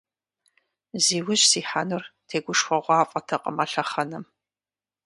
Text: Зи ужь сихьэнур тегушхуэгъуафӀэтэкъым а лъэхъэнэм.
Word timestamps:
Зи 1.03 1.17
ужь 1.31 1.45
сихьэнур 1.51 2.03
тегушхуэгъуафӀэтэкъым 2.27 3.57
а 3.63 3.65
лъэхъэнэм. 3.71 4.25